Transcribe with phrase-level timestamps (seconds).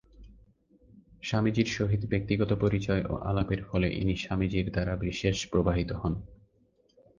[1.23, 6.13] স্বামীজীর সহিত ব্যক্তিগত পরিচয় ও আলাপের ফলে ইনি স্বামীজীর দ্বারা বিশেষ প্রভাবিত হন।